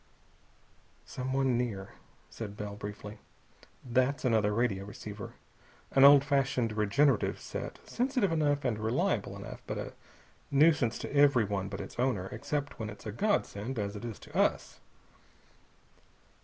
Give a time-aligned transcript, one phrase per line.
[1.05, 1.93] "Someone near,"
[2.27, 3.19] said Bell briefly.
[3.85, 5.35] "That's another radio receiver,
[5.91, 9.93] an old fashioned regenerative set, sensitive enough and reliable enough, but a
[10.49, 14.35] nuisance to everyone but its owner except when it's a godsend, as it is to
[14.35, 14.79] us."